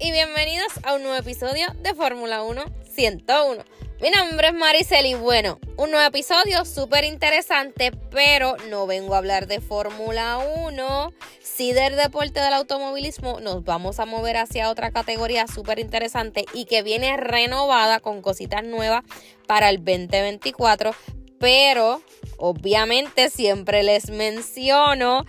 [0.00, 3.62] Y bienvenidos a un nuevo episodio de Fórmula 1 101.
[4.02, 9.18] Mi nombre es Maricel y bueno, un nuevo episodio súper interesante, pero no vengo a
[9.18, 11.12] hablar de Fórmula 1.
[11.40, 16.64] Si del deporte del automovilismo nos vamos a mover hacia otra categoría súper interesante y
[16.64, 19.04] que viene renovada con cositas nuevas
[19.46, 20.96] para el 2024,
[21.38, 22.02] pero
[22.38, 25.26] obviamente siempre les menciono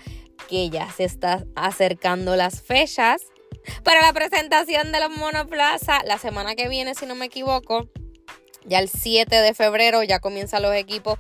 [0.50, 3.31] que ya se están acercando las fechas
[3.84, 7.88] para la presentación de los monoplaza la semana que viene, si no me equivoco.
[8.66, 11.18] Ya el 7 de febrero ya comienzan los equipos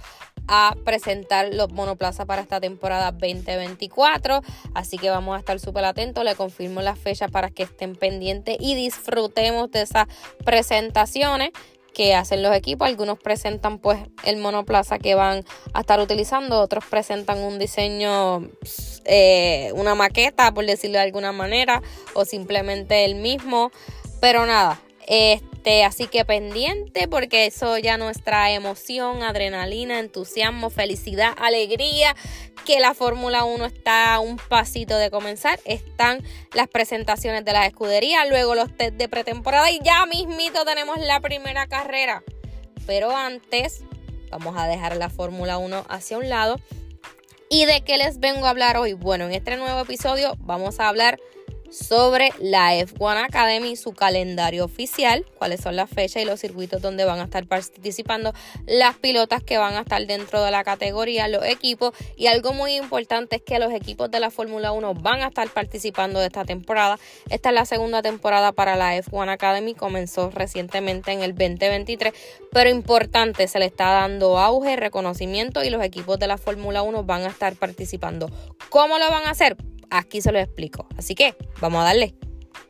[0.47, 4.42] a presentar los monoplazas para esta temporada 2024.
[4.73, 6.23] Así que vamos a estar súper atentos.
[6.23, 10.08] Le confirmo las fechas para que estén pendientes y disfrutemos de esas
[10.44, 11.52] presentaciones
[11.94, 12.88] que hacen los equipos.
[12.88, 18.50] Algunos presentan pues el monoplaza que van a estar utilizando, otros presentan un diseño,
[19.06, 21.81] eh, una maqueta, por decirlo de alguna manera,
[22.14, 23.72] o simplemente el mismo.
[24.19, 31.33] Pero nada, este, así que pendiente porque eso ya nos trae emoción, adrenalina, entusiasmo, felicidad,
[31.38, 32.16] alegría,
[32.66, 35.59] que la Fórmula 1 está a un pasito de comenzar.
[35.66, 40.99] Están las presentaciones de las escuderías, luego los test de pretemporada y ya mismito tenemos
[40.99, 42.23] la primera carrera.
[42.85, 43.83] Pero antes,
[44.29, 46.59] vamos a dejar la Fórmula 1 hacia un lado.
[47.49, 48.94] ¿Y de qué les vengo a hablar hoy?
[48.94, 51.19] Bueno, en este nuevo episodio vamos a hablar
[51.72, 57.06] sobre la F1 Academy, su calendario oficial, cuáles son las fechas y los circuitos donde
[57.06, 58.34] van a estar participando
[58.68, 62.75] las pilotas que van a estar dentro de la categoría, los equipos y algo muy
[62.75, 66.44] importante es que los equipos de la Fórmula 1 van a estar participando de esta
[66.44, 67.00] temporada.
[67.29, 72.13] Esta es la segunda temporada para la F1 Academy, comenzó recientemente en el 2023,
[72.51, 77.03] pero importante, se le está dando auge, reconocimiento y los equipos de la Fórmula 1
[77.06, 78.29] van a estar participando.
[78.69, 79.56] ¿Cómo lo van a hacer?
[79.91, 80.88] Aquí se lo explico.
[80.97, 82.16] Así que vamos a darle.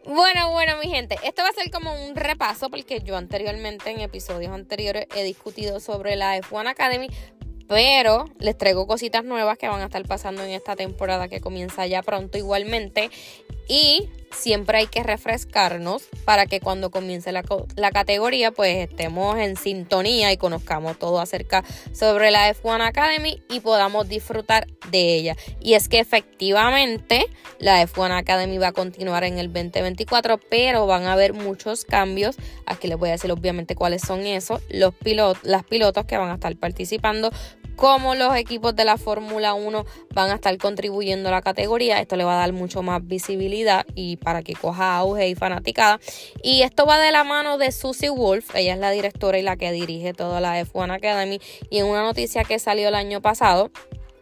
[0.06, 4.02] Bueno, bueno, mi gente, esto va a ser como un repaso porque yo anteriormente, en
[4.02, 7.08] episodios anteriores, he discutido sobre la F1 Academy,
[7.68, 11.86] pero les traigo cositas nuevas que van a estar pasando en esta temporada que comienza
[11.86, 13.12] ya pronto igualmente.
[13.72, 17.42] Y siempre hay que refrescarnos para que cuando comience la,
[17.94, 24.10] categoría pues estemos en sintonía y conozcamos todo acerca sobre la F1 Academy y podamos
[24.10, 25.38] disfrutar de ella.
[25.62, 27.28] Y es que efectivamente
[27.60, 32.36] la F1 Academy va a continuar en el 2024, pero van a haber muchos cambios.
[32.66, 36.30] Aquí les voy a decir obviamente cuáles son esos, los pilotos, las pilotos que van
[36.30, 37.32] a estar participando
[37.82, 42.00] cómo los equipos de la Fórmula 1 van a estar contribuyendo a la categoría.
[42.00, 46.00] Esto le va a dar mucho más visibilidad y para que coja auge y fanaticada.
[46.44, 49.58] Y esto va de la mano de Susie Wolf, ella es la directora y la
[49.58, 51.42] que dirige toda la F1 Academy.
[51.72, 53.72] Y en una noticia que salió el año pasado,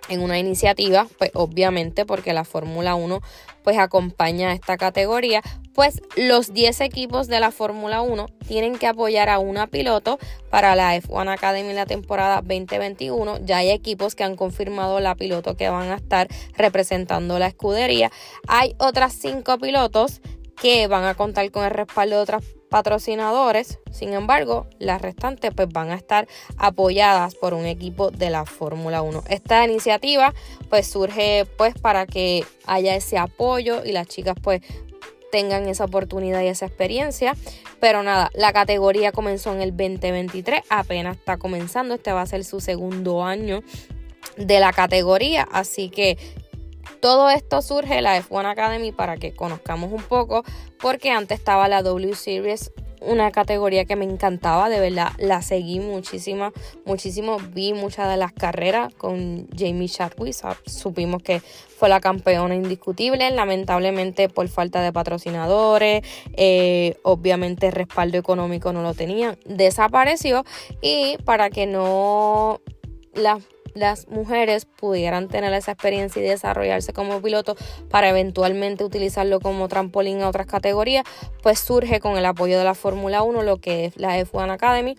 [0.07, 3.19] en una iniciativa, pues obviamente porque la Fórmula 1
[3.69, 5.43] pues acompaña a esta categoría,
[5.75, 10.17] pues los 10 equipos de la Fórmula 1 tienen que apoyar a una piloto
[10.49, 13.45] para la F1 Academy en la temporada 2021.
[13.45, 18.11] Ya hay equipos que han confirmado la piloto que van a estar representando la escudería.
[18.47, 20.19] Hay otras 5 pilotos
[20.61, 23.79] que van a contar con el respaldo de otras patrocinadores.
[23.91, 26.27] Sin embargo, las restantes pues van a estar
[26.57, 29.23] apoyadas por un equipo de la Fórmula 1.
[29.29, 30.33] Esta iniciativa
[30.69, 34.61] pues surge pues para que haya ese apoyo y las chicas pues
[35.31, 37.35] tengan esa oportunidad y esa experiencia.
[37.79, 42.43] Pero nada, la categoría comenzó en el 2023, apenas está comenzando, este va a ser
[42.43, 43.61] su segundo año
[44.37, 46.17] de la categoría, así que
[47.01, 50.43] todo esto surge la F1 Academy para que conozcamos un poco,
[50.81, 55.79] porque antes estaba la W Series, una categoría que me encantaba, de verdad, la seguí
[55.79, 56.51] muchísimo,
[56.85, 60.35] muchísimo, vi muchas de las carreras con Jamie Chadwick,
[60.65, 66.03] supimos que fue la campeona indiscutible, lamentablemente por falta de patrocinadores,
[66.33, 70.43] eh, obviamente respaldo económico no lo tenían, desapareció
[70.81, 72.59] y para que no
[73.13, 73.43] las
[73.75, 77.55] las mujeres pudieran tener esa experiencia y desarrollarse como piloto
[77.89, 81.03] para eventualmente utilizarlo como trampolín a otras categorías,
[81.41, 84.95] pues surge con el apoyo de la Fórmula 1 lo que es la F1 Academy.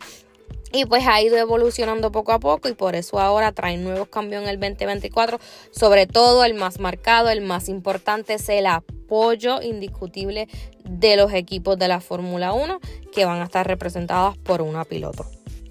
[0.72, 4.44] Y pues ha ido evolucionando poco a poco y por eso ahora traen nuevos cambios
[4.44, 5.40] en el 2024.
[5.72, 10.48] Sobre todo el más marcado, el más importante es el apoyo indiscutible
[10.84, 12.78] de los equipos de la Fórmula 1
[13.12, 15.26] que van a estar representados por una piloto.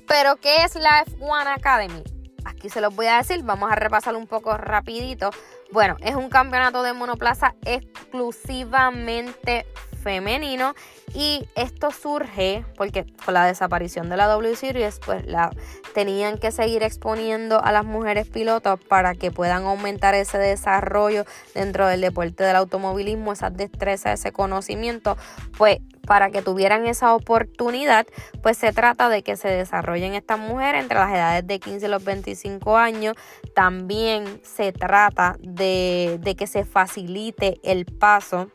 [0.05, 2.03] Pero ¿qué es la F1 Academy?
[2.45, 5.31] Aquí se los voy a decir, vamos a repasar un poco rapidito.
[5.71, 9.65] Bueno, es un campeonato de monoplaza exclusivamente
[9.99, 10.73] femenino
[11.13, 15.51] y esto surge porque con la desaparición de la W Series pues la
[15.93, 21.87] tenían que seguir exponiendo a las mujeres pilotos para que puedan aumentar ese desarrollo dentro
[21.87, 25.17] del deporte del automovilismo, esas destrezas, ese conocimiento,
[25.57, 28.07] pues para que tuvieran esa oportunidad,
[28.41, 31.89] pues se trata de que se desarrollen estas mujeres entre las edades de 15 y
[31.89, 33.15] los 25 años.
[33.53, 38.49] También se trata de, de que se facilite el paso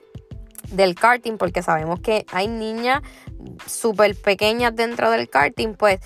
[0.70, 3.02] del karting, porque sabemos que hay niñas
[3.66, 6.00] súper pequeñas dentro del karting, pues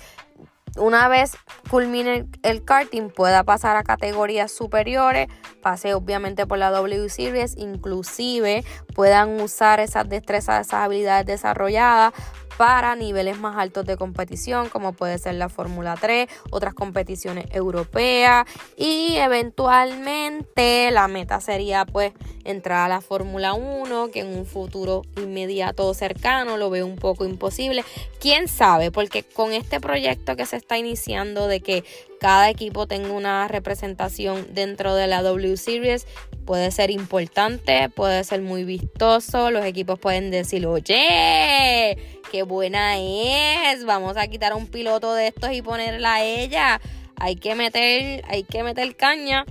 [0.77, 1.35] una vez
[1.69, 5.27] culmine el karting pueda pasar a categorías superiores,
[5.61, 8.63] pase obviamente por la W Series, inclusive
[8.95, 12.13] puedan usar esas destrezas, esas habilidades desarrolladas
[12.59, 18.45] para niveles más altos de competición, como puede ser la Fórmula 3, otras competiciones europeas
[18.75, 22.11] y eventualmente la meta sería pues
[22.43, 26.97] entrar a la Fórmula 1, que en un futuro inmediato o cercano lo veo un
[26.97, 27.85] poco imposible.
[28.19, 28.91] ¿Quién sabe?
[28.91, 31.85] Porque con este proyecto que se está iniciando de que
[32.19, 36.05] cada equipo tenga una representación dentro de la W Series,
[36.49, 41.95] puede ser importante, puede ser muy vistoso, los equipos pueden decir, oye,
[42.31, 46.81] qué buena es, vamos a quitar a un piloto de estos y ponerla a ella.
[47.17, 49.45] Hay que meter, hay que meter caña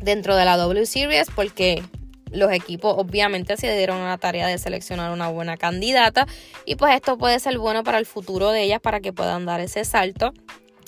[0.00, 1.82] dentro de la W Series porque
[2.30, 6.26] los equipos obviamente se dieron a la tarea de seleccionar una buena candidata
[6.64, 9.60] y pues esto puede ser bueno para el futuro de ellas para que puedan dar
[9.60, 10.32] ese salto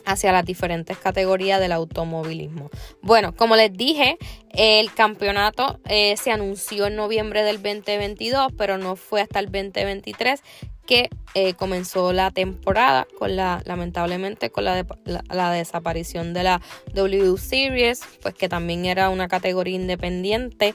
[0.05, 2.71] hacia las diferentes categorías del automovilismo.
[3.03, 4.19] Bueno, como les dije,
[4.51, 10.43] el campeonato eh, se anunció en noviembre del 2022, pero no fue hasta el 2023
[10.87, 16.61] que eh, comenzó la temporada con la lamentablemente con la, la, desaparición de la
[16.93, 20.75] W Series pues que también era una categoría independiente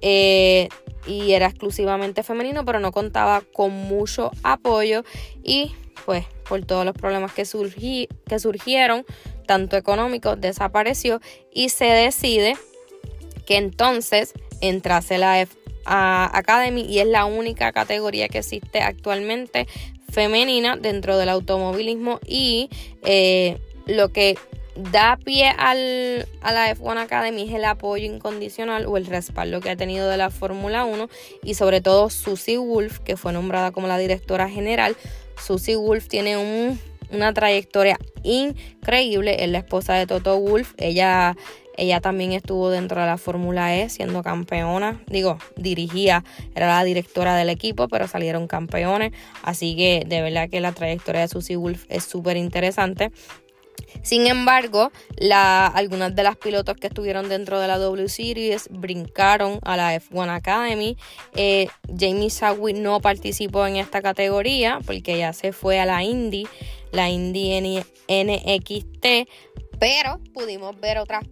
[0.00, 0.68] eh,
[1.06, 5.02] y era exclusivamente femenino pero no contaba con mucho apoyo
[5.42, 5.74] y
[6.08, 7.42] pues por todos los problemas que,
[8.26, 9.04] que surgieron
[9.44, 11.20] tanto económicos desapareció
[11.52, 12.56] y se decide
[13.44, 14.32] que entonces
[14.62, 19.68] entrase la F Academy y es la única categoría que existe actualmente
[20.10, 22.70] femenina dentro del automovilismo y
[23.02, 24.38] eh, lo que
[24.78, 29.70] da pie al, a la F1 Academy es el apoyo incondicional o el respaldo que
[29.70, 31.10] ha tenido de la Fórmula 1
[31.42, 34.96] y sobre todo Susie Wolf, que fue nombrada como la directora general.
[35.44, 36.36] Susie Wolf tiene
[37.10, 41.36] una trayectoria increíble, es la esposa de Toto Wolf, ella
[41.78, 45.00] ella también estuvo dentro de la Fórmula E siendo campeona.
[45.06, 46.24] Digo, dirigía,
[46.56, 49.12] era la directora del equipo, pero salieron campeones.
[49.42, 53.12] Así que de verdad que la trayectoria de Susie Wolf es súper interesante.
[54.02, 54.90] Sin embargo,
[55.30, 60.28] algunas de las pilotos que estuvieron dentro de la W Series brincaron a la F1
[60.30, 60.96] Academy.
[61.34, 66.46] Eh, Jamie Sawi no participó en esta categoría porque ya se fue a la Indy,
[66.92, 69.28] la Indy NXT,
[69.78, 71.24] pero pudimos ver otras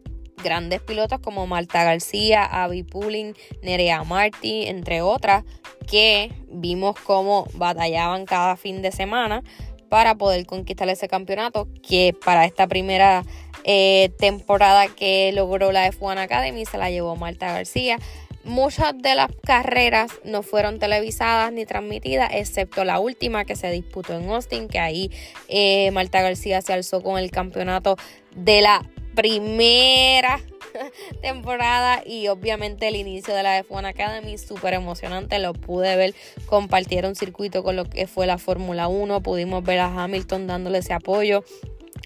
[0.43, 5.45] grandes pilotos como Marta García, Abby Pulling, Nerea Marty, entre otras,
[5.87, 9.43] que vimos cómo batallaban cada fin de semana
[9.89, 13.25] para poder conquistar ese campeonato, que para esta primera
[13.65, 17.99] eh, temporada que logró la F1 Academy se la llevó Marta García.
[18.45, 24.17] Muchas de las carreras no fueron televisadas ni transmitidas, excepto la última que se disputó
[24.17, 25.11] en Austin, que ahí
[25.49, 27.97] eh, Marta García se alzó con el campeonato
[28.37, 30.41] de la primera
[31.21, 36.15] temporada y obviamente el inicio de la F1 Academy súper emocionante, lo pude ver,
[36.47, 40.93] compartieron circuito con lo que fue la Fórmula 1, pudimos ver a Hamilton dándole ese
[40.93, 41.45] apoyo.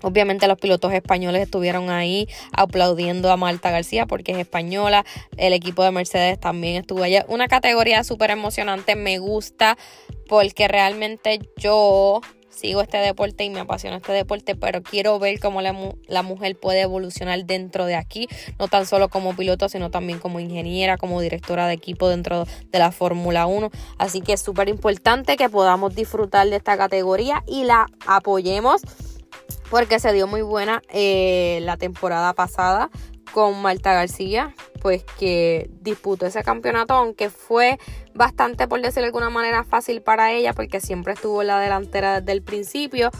[0.02, 5.04] Obviamente los pilotos españoles estuvieron ahí aplaudiendo a Marta García porque es española.
[5.36, 7.26] El equipo de Mercedes también estuvo allá.
[7.28, 8.96] Una categoría súper emocionante.
[8.96, 9.76] Me gusta
[10.26, 15.62] porque realmente yo sigo este deporte y me apasiona este deporte, pero quiero ver cómo
[15.62, 18.28] la, mujer puede evolucionar dentro de aquí,
[18.58, 22.78] no tan solo como piloto, sino también como ingeniera, como directora de equipo dentro de
[22.78, 23.70] la Fórmula 1.
[23.98, 28.82] Así que es súper importante que podamos disfrutar de esta categoría y la apoyemos
[29.70, 32.90] porque se dio muy buena eh, la temporada pasada
[33.32, 37.78] con Marta García, pues que disputó ese campeonato, aunque fue
[38.14, 42.20] bastante, por decirlo de alguna manera, fácil para ella, porque siempre estuvo en la delantera
[42.20, 43.10] desde el principio,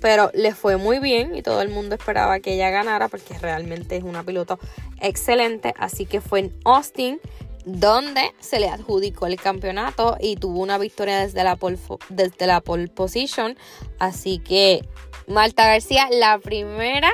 [0.00, 3.96] pero le fue muy bien y todo el mundo esperaba que ella ganara, porque realmente
[3.96, 4.58] es una piloto
[5.00, 7.20] excelente, así que fue en Austin
[7.64, 12.60] donde se le adjudicó el campeonato y tuvo una victoria desde la pole, desde la
[12.60, 13.56] pole position.
[13.98, 14.86] Así que
[15.26, 17.10] Marta García, la primera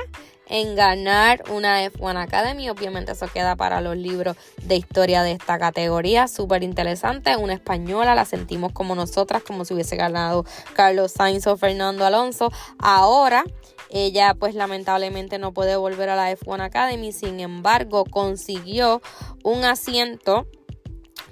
[0.49, 2.69] en ganar una F1 Academy.
[2.69, 6.27] Obviamente eso queda para los libros de historia de esta categoría.
[6.27, 7.35] Súper interesante.
[7.37, 12.51] Una española, la sentimos como nosotras, como si hubiese ganado Carlos Sainz o Fernando Alonso.
[12.79, 13.43] Ahora
[13.89, 17.11] ella pues lamentablemente no puede volver a la F1 Academy.
[17.11, 19.01] Sin embargo, consiguió
[19.43, 20.47] un asiento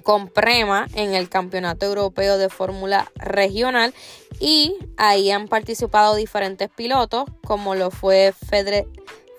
[0.06, 3.92] con Prema en el Campeonato Europeo de Fórmula Regional
[4.38, 8.32] y ahí han participado diferentes pilotos como lo fue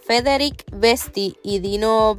[0.05, 2.17] Federic Vesti y Dino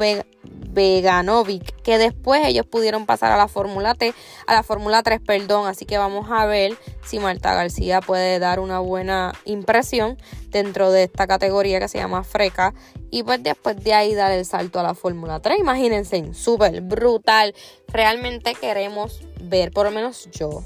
[0.78, 4.14] Veganovic, que después ellos pudieron pasar a la Fórmula T,
[4.47, 8.61] a la Fórmula 3, perdón, así que vamos a ver si Marta García puede dar
[8.61, 10.16] una buena impresión
[10.50, 12.75] dentro de esta categoría que se llama Freca
[13.11, 15.58] y pues después de ahí dar el salto a la Fórmula 3.
[15.58, 17.56] Imagínense, súper brutal.
[17.88, 20.62] Realmente queremos ver, por lo menos yo,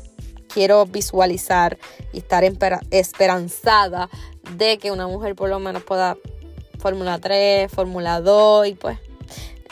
[0.52, 1.78] quiero visualizar
[2.12, 2.44] y estar
[2.90, 4.10] esperanzada
[4.58, 6.18] de que una mujer por lo menos pueda
[6.78, 8.98] Fórmula 3, Fórmula 2 y pues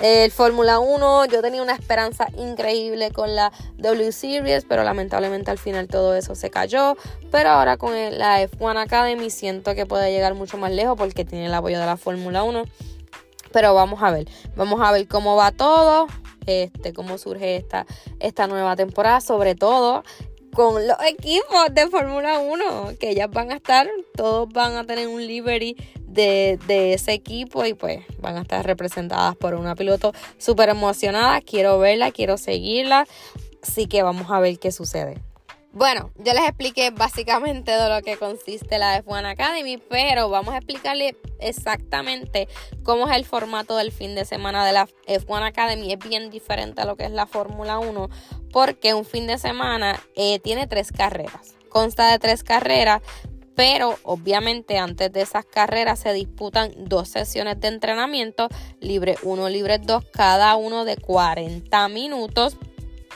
[0.02, 5.58] el Fórmula 1, yo tenía una esperanza increíble con la W Series, pero lamentablemente al
[5.58, 6.96] final todo eso se cayó.
[7.30, 11.46] Pero ahora con la F1 Academy siento que puede llegar mucho más lejos porque tiene
[11.46, 12.64] el apoyo de la Fórmula 1.
[13.52, 16.06] Pero vamos a ver, vamos a ver cómo va todo,
[16.46, 17.84] este, cómo surge esta,
[18.20, 20.04] esta nueva temporada, sobre todo
[20.52, 25.08] con los equipos de Fórmula 1, que ya van a estar, todos van a tener
[25.08, 25.76] un livery
[26.10, 26.58] de,
[26.92, 31.40] ese equipo y pues van a estar representadas por una piloto súper emocionada.
[31.40, 33.06] Quiero verla, quiero seguirla,
[33.62, 35.20] así que vamos a ver qué sucede.
[35.72, 40.56] Bueno, yo les expliqué básicamente de lo que consiste la F1 Academy, pero vamos a
[40.56, 42.48] explicarle exactamente
[42.82, 45.92] cómo es el formato del fin de semana de la F1 Academy.
[45.92, 48.08] Es bien diferente a lo que es la Fórmula 1,
[48.52, 51.54] porque un fin de semana eh, tiene tres carreras.
[51.68, 53.00] Consta de tres carreras,
[53.54, 58.48] pero obviamente antes de esas carreras se disputan dos sesiones de entrenamiento,
[58.80, 62.56] libre 1, libre 2, cada uno de 40 minutos.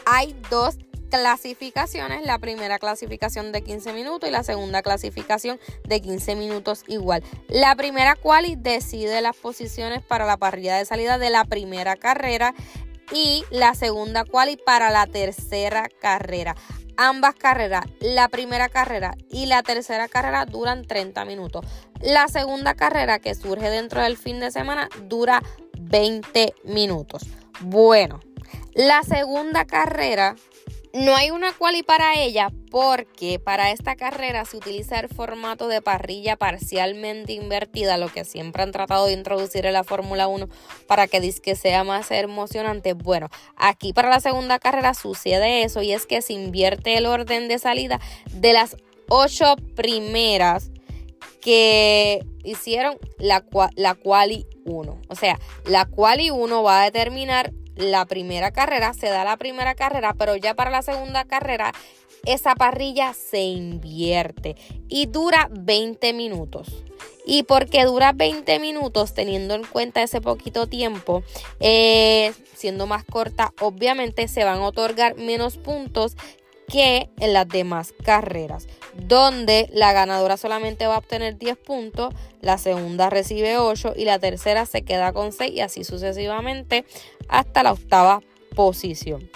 [0.06, 0.76] Hay dos
[1.10, 7.22] clasificaciones, la primera clasificación de 15 minutos y la segunda clasificación de 15 minutos igual.
[7.48, 12.52] La primera quali decide las posiciones para la parrilla de salida de la primera carrera
[13.12, 16.56] y la segunda quali para la tercera carrera.
[16.96, 21.64] Ambas carreras, la primera carrera y la tercera carrera duran 30 minutos.
[22.00, 25.42] La segunda carrera que surge dentro del fin de semana dura
[25.78, 27.24] 20 minutos.
[27.60, 28.20] Bueno,
[28.74, 30.36] la segunda carrera
[30.94, 35.82] no hay una quali para ella porque para esta carrera se utiliza el formato de
[35.82, 40.48] parrilla parcialmente invertida, lo que siempre han tratado de introducir en la Fórmula 1
[40.86, 42.92] para que disque sea más emocionante.
[42.92, 47.48] Bueno, aquí para la segunda carrera sucede eso y es que se invierte el orden
[47.48, 48.00] de salida
[48.32, 48.76] de las
[49.08, 50.70] ocho primeras
[51.40, 55.00] que hicieron la, la quali 1.
[55.08, 59.74] O sea, la quali 1 va a determinar la primera carrera, se da la primera
[59.74, 61.72] carrera, pero ya para la segunda carrera
[62.26, 64.56] esa parrilla se invierte
[64.88, 66.84] y dura 20 minutos.
[67.26, 71.22] Y porque dura 20 minutos, teniendo en cuenta ese poquito tiempo,
[71.60, 76.16] eh, siendo más corta, obviamente se van a otorgar menos puntos
[76.68, 78.66] que en las demás carreras,
[78.96, 84.18] donde la ganadora solamente va a obtener 10 puntos, la segunda recibe 8 y la
[84.18, 86.84] tercera se queda con 6 y así sucesivamente
[87.28, 88.20] hasta la octava
[88.54, 89.28] posición.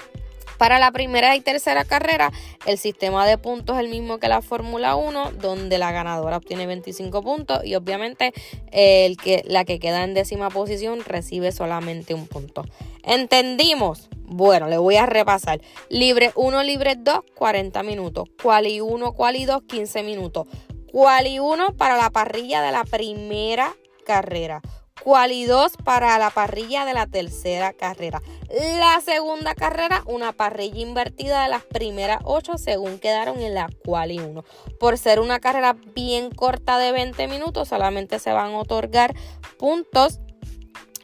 [0.59, 2.33] Para la primera y tercera carrera,
[2.67, 6.67] el sistema de puntos es el mismo que la Fórmula 1, donde la ganadora obtiene
[6.67, 8.33] 25 puntos y obviamente
[8.73, 12.65] el que, la que queda en décima posición recibe solamente un punto.
[13.05, 14.09] ¿Entendimos?
[14.25, 15.61] Bueno, le voy a repasar.
[15.89, 18.29] Libre 1, libre 2, 40 minutos.
[18.43, 20.49] Quali 1, quali 2, 15 minutos.
[20.91, 23.75] Quali 1 para la parrilla de la primera
[24.05, 24.61] carrera.
[25.03, 28.23] Quali 2 para la parrilla de la tercera carrera.
[28.51, 34.19] La segunda carrera, una parrilla invertida de las primeras 8 según quedaron en la Quali
[34.19, 34.45] 1.
[34.81, 39.15] Por ser una carrera bien corta de 20 minutos, solamente se van a otorgar
[39.59, 40.21] puntos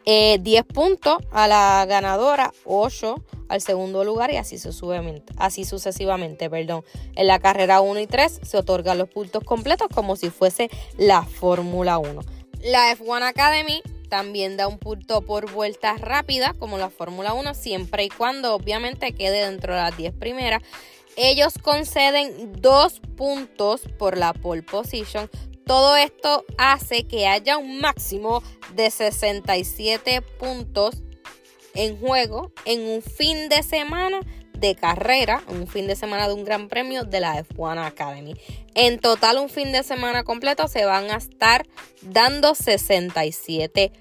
[0.05, 3.15] 10 eh, puntos a la ganadora, 8
[3.49, 6.85] al segundo lugar y así sucesivamente, así sucesivamente, perdón.
[7.15, 11.23] En la carrera 1 y 3 se otorgan los puntos completos como si fuese la
[11.23, 12.21] Fórmula 1.
[12.65, 18.05] La F1 Academy también da un punto por vuelta rápida, como la Fórmula 1, siempre
[18.05, 20.63] y cuando obviamente quede dentro de las 10 primeras.
[21.17, 25.29] Ellos conceden dos puntos por la pole position.
[25.67, 28.43] Todo esto hace que haya un máximo
[28.75, 31.03] de 67 puntos
[31.75, 34.21] en juego en un fin de semana
[34.65, 38.35] de carrera, un fin de semana de un gran premio de la F1 Academy.
[38.75, 41.67] En total, un fin de semana completo se van a estar
[42.01, 43.93] dando 67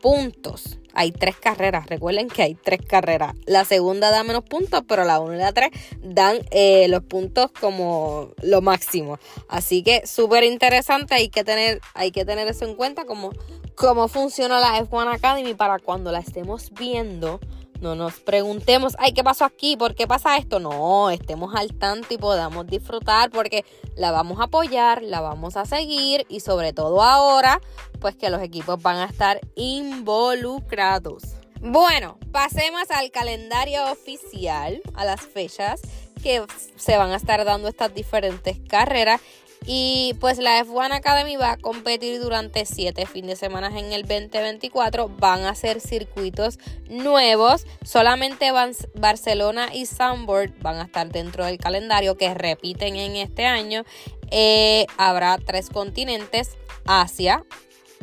[0.00, 0.78] puntos.
[0.94, 3.34] Hay tres carreras, recuerden que hay tres carreras.
[3.46, 5.70] La segunda da menos puntos, pero la 1 y la 3
[6.02, 9.18] dan eh, los puntos como lo máximo.
[9.48, 13.32] Así que súper interesante, hay que, tener, hay que tener eso en cuenta, como
[13.74, 17.40] cómo funciona la F1 Academy para cuando la estemos viendo
[17.80, 19.76] no nos preguntemos, ay, ¿qué pasó aquí?
[19.76, 20.60] ¿Por qué pasa esto?
[20.60, 23.64] No, estemos al tanto y podamos disfrutar porque
[23.96, 27.60] la vamos a apoyar, la vamos a seguir y sobre todo ahora,
[28.00, 31.22] pues que los equipos van a estar involucrados.
[31.60, 35.80] Bueno, pasemos al calendario oficial, a las fechas
[36.22, 36.44] que
[36.76, 39.20] se van a estar dando estas diferentes carreras
[39.66, 44.02] y pues la F1 Academy va a competir durante 7 fines de semana en el
[44.02, 45.08] 2024.
[45.08, 47.66] Van a ser circuitos nuevos.
[47.84, 48.52] Solamente
[48.94, 53.84] Barcelona y Sunboard van a estar dentro del calendario que repiten en este año.
[54.30, 57.44] Eh, habrá tres continentes, Asia,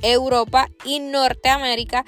[0.01, 2.05] Europa y Norteamérica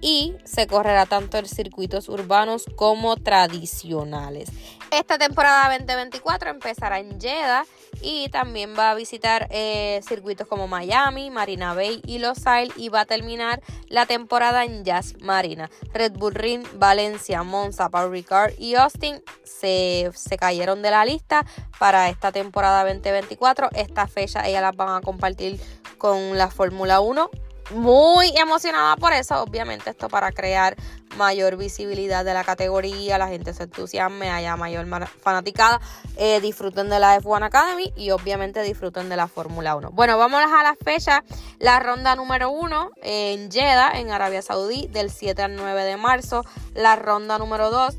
[0.00, 4.50] y se correrá tanto en circuitos urbanos como tradicionales.
[4.90, 7.64] Esta temporada 2024 empezará en Jeddah
[8.02, 12.88] y también va a visitar eh, circuitos como Miami, Marina Bay y Los Ailes y
[12.88, 15.70] va a terminar la temporada en Jazz Marina.
[15.92, 21.46] Red Bull Ring, Valencia, Monza, Paul Ricard y Austin se, se cayeron de la lista
[21.78, 23.68] para esta temporada 2024.
[23.76, 25.60] Esta fecha ellas las van a compartir
[25.98, 27.30] con la Fórmula 1
[27.72, 30.76] muy emocionada por eso, obviamente esto para crear
[31.16, 34.86] mayor visibilidad de la categoría, la gente se entusiasme, haya mayor
[35.22, 35.80] fanaticada,
[36.16, 39.90] eh, disfruten de la F1 Academy y obviamente disfruten de la Fórmula 1.
[39.92, 41.24] Bueno, vamos a la fecha,
[41.58, 46.44] la ronda número 1 en Jeddah, en Arabia Saudí, del 7 al 9 de marzo,
[46.74, 47.96] la ronda número 2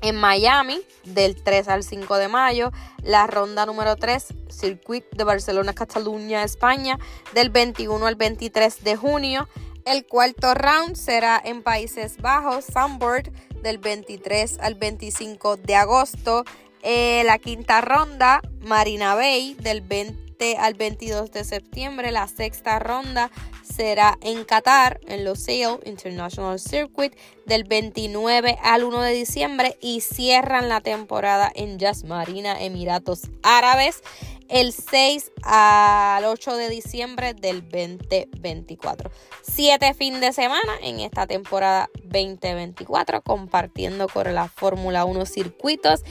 [0.00, 5.74] en Miami del 3 al 5 de mayo, la ronda número 3, Circuit de Barcelona,
[5.74, 6.98] Cataluña, España,
[7.34, 9.48] del 21 al 23 de junio.
[9.84, 13.32] El cuarto round será en Países Bajos, Sunboard,
[13.62, 16.44] del 23 al 25 de agosto.
[16.82, 20.27] Eh, la quinta ronda, Marina Bay, del 20
[20.58, 22.12] al 22 de septiembre.
[22.12, 23.30] La sexta ronda,
[23.62, 27.14] será en Qatar, en Losail International Circuit,
[27.46, 34.02] del 29 al 1 de diciembre y cierran la temporada en Jazz Marina, Emiratos Árabes,
[34.48, 39.10] el 6 al 8 de diciembre del 2024.
[39.42, 46.02] Siete fin de semana en esta temporada 2024, compartiendo con la Fórmula 1 circuitos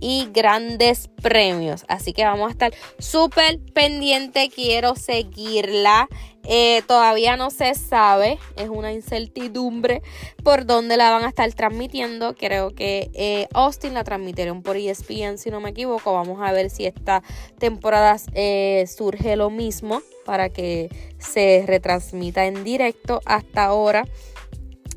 [0.00, 1.84] y grandes premios.
[1.88, 4.50] Así que vamos a estar súper pendiente.
[4.54, 6.08] Quiero seguirla.
[6.48, 10.02] Eh, todavía no se sabe, es una incertidumbre
[10.44, 12.36] por dónde la van a estar transmitiendo.
[12.36, 16.12] Creo que eh, Austin la transmitieron por ESPN, si no me equivoco.
[16.12, 17.22] Vamos a ver si esta
[17.58, 23.20] temporada eh, surge lo mismo para que se retransmita en directo.
[23.24, 24.04] Hasta ahora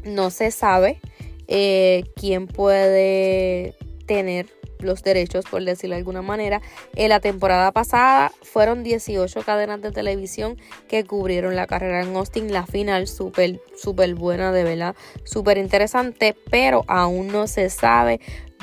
[0.03, 1.01] no se sabe
[2.15, 3.73] quién puede
[4.05, 6.61] tener los derechos, por decirlo de alguna manera.
[6.95, 12.51] En la temporada pasada fueron 18 cadenas de televisión que cubrieron la carrera en Austin,
[12.51, 18.19] la final súper, súper buena, de verdad, súper interesante, pero aún no se sabe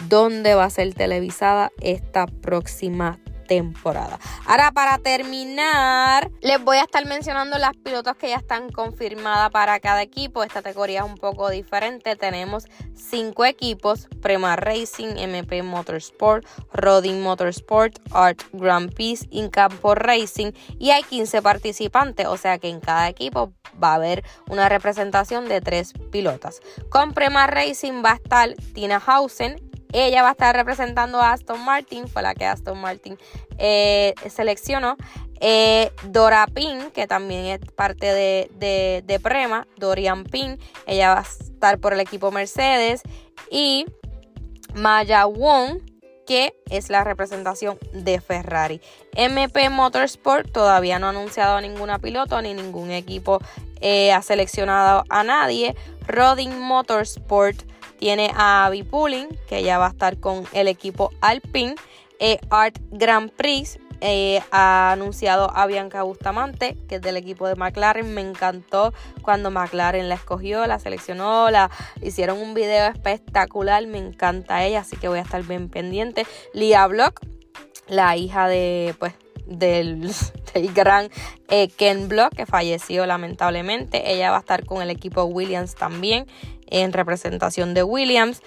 [0.09, 4.19] dónde va a ser televisada esta próxima temporada.
[4.47, 9.81] Ahora, para terminar, les voy a estar mencionando las pilotos que ya están confirmadas para
[9.81, 10.43] cada equipo.
[10.43, 12.17] Esta categoría es un poco diferente.
[12.17, 20.91] Tenemos cinco equipos: Prema Racing, MP Motorsport, Rodin Motorsport, Art Grand Prix, Incampo Racing y
[20.91, 25.61] hay 15 participantes, o sea que en cada equipo va a haber una representación de
[25.61, 26.61] tres pilotas.
[26.89, 31.65] Con Prema Racing va a estar Tina Hausen, ella va a estar representando a Aston
[31.65, 33.19] Martin, fue la que Aston Martin
[33.59, 34.97] eh, seleccionó.
[35.41, 41.23] Eh, Dora Pin, que también es parte de, de, Prema, Dorian Pin, ella va a
[41.23, 43.03] estar por el equipo Mercedes.
[43.51, 43.87] Y
[44.75, 45.81] Maya Wong,
[46.27, 48.81] que es la representación de Ferrari.
[49.15, 53.41] MP Motorsport todavía no ha anunciado a ninguna piloto ni ningún equipo
[53.81, 55.77] eh, ha seleccionado a nadie.
[56.07, 57.63] Rodin Motorsport
[57.99, 61.75] tiene a Abby Pulling, que ya va a estar con el equipo Alpine.
[62.19, 67.57] Eh, Art Grand Prix eh, ha anunciado a Bianca Bustamante, que es del equipo de
[67.57, 68.13] McLaren.
[68.13, 71.71] Me encantó cuando McLaren la escogió, la seleccionó, la
[72.03, 73.87] hicieron un video espectacular.
[73.87, 76.27] Me encanta ella, así que voy a estar bien pendiente.
[76.53, 77.21] Lia Block,
[77.89, 79.15] la hija de, pues,
[79.47, 80.11] del,
[80.57, 81.11] el gran
[81.49, 84.13] eh, Ken Block, que falleció lamentablemente.
[84.13, 86.27] Ella va a estar con el equipo Williams también,
[86.67, 88.43] en representación de Williams.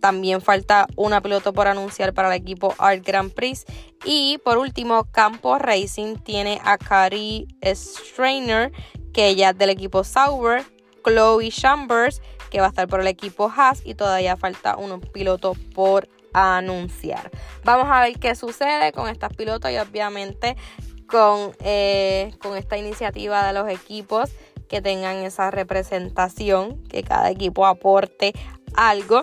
[0.00, 3.64] también falta una piloto por anunciar para el equipo Art Grand Prix.
[4.04, 8.70] Y por último, Campo Racing tiene a Cari Strainer,
[9.12, 10.64] que ella es del equipo Sauber.
[11.04, 13.82] Chloe Chambers, que va a estar por el equipo Haas.
[13.84, 17.30] Y todavía falta un piloto por anunciar.
[17.64, 20.56] Vamos a ver qué sucede con estas pilotos y obviamente
[21.14, 24.32] con, eh, con esta iniciativa de los equipos
[24.68, 28.32] que tengan esa representación, que cada equipo aporte
[28.74, 29.22] algo.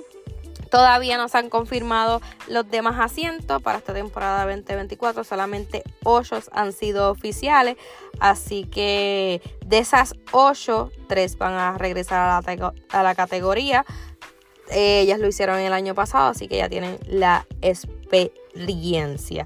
[0.70, 6.72] Todavía no se han confirmado los demás asientos para esta temporada 2024, solamente 8 han
[6.72, 7.76] sido oficiales,
[8.22, 13.86] así que de esas 8, 3 van a regresar a la, a la categoría.
[14.70, 19.46] Ellas lo hicieron el año pasado, así que ya tienen la experiencia.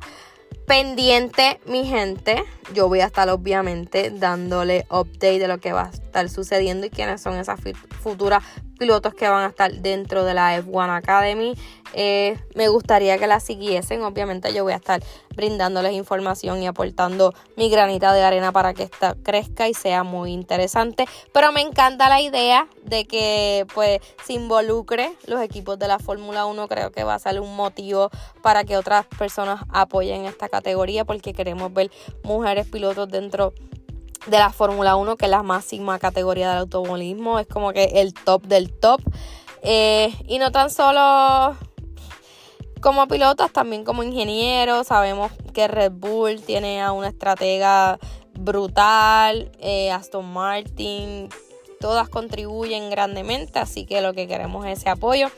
[0.67, 2.43] Pendiente, mi gente.
[2.73, 6.89] Yo voy a estar obviamente dándole update de lo que va a estar sucediendo y
[6.89, 7.59] quiénes son esas
[8.01, 8.43] futuras
[8.77, 11.55] pilotos que van a estar dentro de la F1 Academy.
[11.93, 14.03] Eh, me gustaría que la siguiesen.
[14.03, 15.01] Obviamente yo voy a estar
[15.35, 20.31] brindándoles información y aportando mi granita de arena para que esta crezca y sea muy
[20.31, 21.05] interesante.
[21.31, 26.45] Pero me encanta la idea de que pues se involucre los equipos de la Fórmula
[26.45, 26.67] 1.
[26.67, 28.09] Creo que va a ser un motivo
[28.41, 31.91] para que otras personas apoyen esta categoría porque queremos ver
[32.23, 33.53] mujeres pilotos dentro
[34.27, 38.13] de la Fórmula 1, que es la máxima categoría del automovilismo, es como que el
[38.13, 39.01] top del top.
[39.61, 41.55] Eh, y no tan solo
[42.81, 44.87] como pilotos, también como ingenieros.
[44.87, 47.99] Sabemos que Red Bull tiene a una estratega
[48.37, 51.29] brutal, eh, Aston Martin,
[51.79, 55.29] todas contribuyen grandemente, así que lo que queremos es ese apoyo.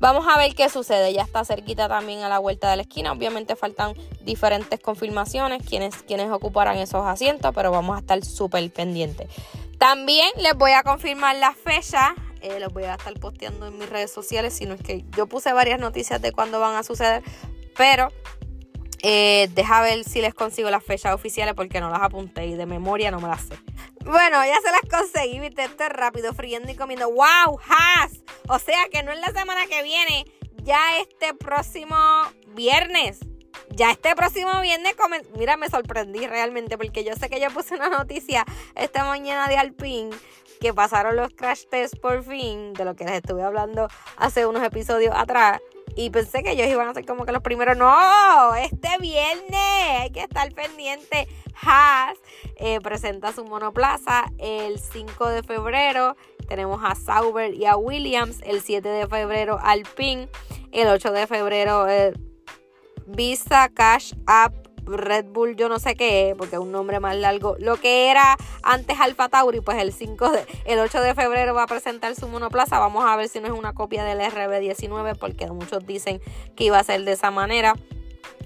[0.00, 1.12] Vamos a ver qué sucede.
[1.12, 3.12] Ya está cerquita también a la vuelta de la esquina.
[3.12, 9.28] Obviamente faltan diferentes confirmaciones, quienes, quienes ocuparán esos asientos, pero vamos a estar súper pendientes.
[9.78, 12.14] También les voy a confirmar la fecha.
[12.40, 15.52] Eh, los voy a estar posteando en mis redes sociales, sino es que yo puse
[15.52, 17.22] varias noticias de cuándo van a suceder,
[17.76, 18.08] pero
[19.02, 22.66] eh, deja ver si les consigo las fechas oficiales porque no las apunté y de
[22.66, 23.56] memoria no me las sé.
[24.06, 27.10] Bueno, ya se las conseguí, viste, esto es rápido, friendo y comiendo.
[27.10, 27.58] ¡Wow!
[27.68, 28.12] ¡Has!
[28.48, 30.24] O sea que no es la semana que viene,
[30.62, 31.96] ya este próximo
[32.54, 33.18] viernes.
[33.70, 34.94] Ya este próximo viernes,
[35.36, 38.44] mira, me sorprendí realmente porque yo sé que yo puse una noticia
[38.76, 40.10] esta mañana de Alpine
[40.60, 44.62] que pasaron los crash tests por fin, de lo que les estuve hablando hace unos
[44.62, 45.60] episodios atrás.
[45.94, 47.76] Y pensé que ellos iban a ser como que los primeros.
[47.76, 51.26] No, este viernes hay que estar pendiente.
[51.62, 52.18] Haas
[52.56, 56.16] eh, presenta su monoplaza el 5 de febrero.
[56.48, 58.40] Tenemos a Sauber y a Williams.
[58.44, 60.28] El 7 de febrero Alpine.
[60.70, 62.12] El 8 de febrero eh,
[63.06, 67.56] Visa Cash App Red Bull, yo no sé qué, porque es un nombre más largo.
[67.58, 71.64] Lo que era antes Alfa Tauri, pues el 5 de, el 8 de febrero va
[71.64, 72.78] a presentar su monoplaza.
[72.78, 76.20] Vamos a ver si no es una copia del RB19, porque muchos dicen
[76.56, 77.74] que iba a ser de esa manera.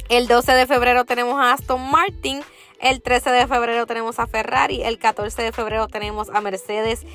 [0.09, 2.43] El 12 de febrero tenemos a Aston Martin.
[2.81, 4.83] El 13 de febrero tenemos a Ferrari.
[4.83, 7.07] El 14 de febrero tenemos a Mercedes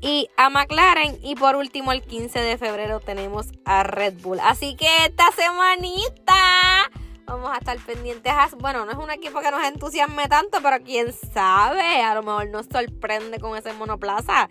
[0.00, 1.18] y a McLaren.
[1.22, 4.38] Y por último, el 15 de febrero tenemos a Red Bull.
[4.40, 6.90] Así que esta semanita
[7.28, 8.32] Vamos a estar pendientes.
[8.58, 12.02] bueno, no es un equipo que nos entusiasme tanto, pero quién sabe.
[12.02, 14.48] A lo mejor nos sorprende con ese monoplaza.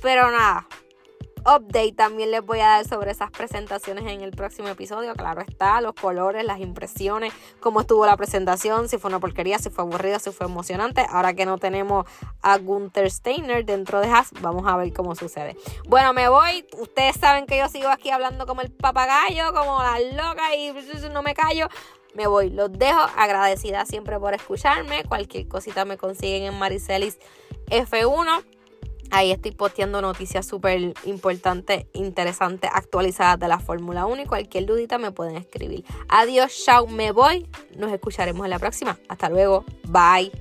[0.00, 0.66] Pero nada,
[1.46, 5.14] update también les voy a dar sobre esas presentaciones en el próximo episodio.
[5.14, 9.70] Claro está, los colores, las impresiones, cómo estuvo la presentación, si fue una porquería, si
[9.70, 11.06] fue aburrida, si fue emocionante.
[11.08, 12.06] Ahora que no tenemos
[12.42, 15.56] a Gunther Steiner dentro de Haas, vamos a ver cómo sucede.
[15.86, 16.66] Bueno, me voy.
[16.78, 20.72] Ustedes saben que yo sigo aquí hablando como el papagayo, como la loca y
[21.12, 21.68] no me callo
[22.16, 22.50] me voy.
[22.50, 25.04] Los dejo agradecida siempre por escucharme.
[25.04, 27.18] Cualquier cosita me consiguen en Maricelis
[27.66, 28.44] F1.
[29.10, 34.98] Ahí estoy posteando noticias súper importantes, interesantes, actualizadas de la Fórmula 1 y cualquier dudita
[34.98, 35.84] me pueden escribir.
[36.08, 37.48] Adiós, chao, me voy.
[37.76, 38.98] Nos escucharemos en la próxima.
[39.08, 39.64] Hasta luego.
[39.84, 40.32] Bye.